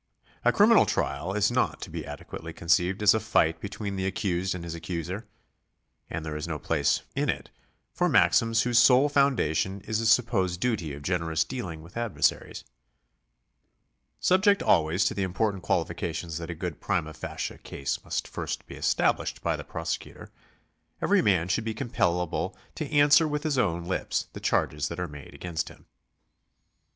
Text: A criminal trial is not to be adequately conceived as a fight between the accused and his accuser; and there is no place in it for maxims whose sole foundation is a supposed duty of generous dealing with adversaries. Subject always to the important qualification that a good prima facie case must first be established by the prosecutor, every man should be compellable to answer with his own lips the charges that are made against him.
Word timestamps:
A 0.43 0.51
criminal 0.51 0.87
trial 0.87 1.33
is 1.35 1.51
not 1.51 1.79
to 1.81 1.91
be 1.91 2.07
adequately 2.07 2.53
conceived 2.53 3.03
as 3.03 3.13
a 3.13 3.19
fight 3.19 3.61
between 3.61 3.97
the 3.97 4.07
accused 4.07 4.55
and 4.55 4.63
his 4.63 4.73
accuser; 4.73 5.27
and 6.09 6.25
there 6.25 6.35
is 6.35 6.47
no 6.47 6.57
place 6.57 7.03
in 7.15 7.29
it 7.29 7.51
for 7.93 8.09
maxims 8.09 8.63
whose 8.63 8.79
sole 8.79 9.09
foundation 9.09 9.79
is 9.81 10.01
a 10.01 10.07
supposed 10.07 10.59
duty 10.59 10.91
of 10.95 11.03
generous 11.03 11.43
dealing 11.43 11.83
with 11.83 11.97
adversaries. 11.97 12.63
Subject 14.19 14.63
always 14.63 15.05
to 15.05 15.13
the 15.13 15.21
important 15.21 15.61
qualification 15.61 16.31
that 16.39 16.49
a 16.49 16.55
good 16.55 16.81
prima 16.81 17.13
facie 17.13 17.59
case 17.59 18.03
must 18.03 18.27
first 18.27 18.65
be 18.65 18.73
established 18.73 19.43
by 19.43 19.55
the 19.55 19.63
prosecutor, 19.63 20.31
every 20.99 21.21
man 21.21 21.47
should 21.47 21.63
be 21.63 21.75
compellable 21.75 22.55
to 22.73 22.91
answer 22.91 23.27
with 23.27 23.43
his 23.43 23.59
own 23.59 23.85
lips 23.85 24.29
the 24.33 24.39
charges 24.39 24.87
that 24.87 24.99
are 24.99 25.07
made 25.07 25.35
against 25.35 25.69
him. 25.69 25.85